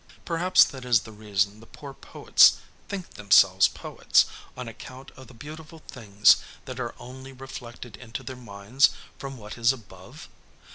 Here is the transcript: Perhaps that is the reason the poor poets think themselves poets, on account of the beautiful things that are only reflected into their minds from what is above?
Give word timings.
Perhaps 0.25 0.63
that 0.63 0.83
is 0.83 1.01
the 1.01 1.11
reason 1.11 1.59
the 1.59 1.67
poor 1.67 1.93
poets 1.93 2.53
think 2.89 3.07
themselves 3.11 3.67
poets, 3.67 4.25
on 4.57 4.67
account 4.67 5.11
of 5.11 5.27
the 5.27 5.33
beautiful 5.35 5.83
things 5.87 6.37
that 6.65 6.79
are 6.79 6.95
only 6.97 7.31
reflected 7.31 7.97
into 7.97 8.23
their 8.23 8.35
minds 8.35 8.89
from 9.19 9.37
what 9.37 9.59
is 9.59 9.71
above? 9.71 10.27